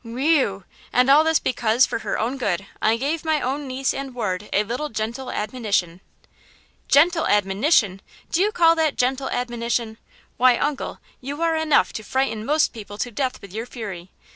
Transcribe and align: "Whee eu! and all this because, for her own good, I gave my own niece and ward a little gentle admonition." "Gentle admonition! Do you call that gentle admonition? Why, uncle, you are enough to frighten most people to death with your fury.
"Whee 0.03 0.39
eu! 0.39 0.63
and 0.91 1.11
all 1.11 1.23
this 1.23 1.37
because, 1.37 1.85
for 1.85 1.99
her 1.99 2.17
own 2.17 2.37
good, 2.39 2.65
I 2.81 2.97
gave 2.97 3.23
my 3.23 3.39
own 3.39 3.67
niece 3.67 3.93
and 3.93 4.15
ward 4.15 4.49
a 4.51 4.63
little 4.63 4.89
gentle 4.89 5.29
admonition." 5.29 6.01
"Gentle 6.87 7.27
admonition! 7.27 8.01
Do 8.31 8.41
you 8.41 8.51
call 8.51 8.73
that 8.77 8.95
gentle 8.97 9.29
admonition? 9.29 9.99
Why, 10.37 10.57
uncle, 10.57 10.97
you 11.19 11.39
are 11.43 11.55
enough 11.55 11.93
to 11.93 12.03
frighten 12.03 12.47
most 12.47 12.73
people 12.73 12.97
to 12.97 13.11
death 13.11 13.43
with 13.43 13.53
your 13.53 13.67
fury. 13.67 14.09